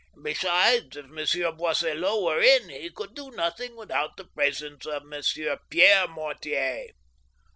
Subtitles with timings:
[0.19, 5.05] Besides, even if Monsieur Boisselot were in, he could do nothing without the presence of
[5.05, 6.87] Mon sieur Pierre Mortier."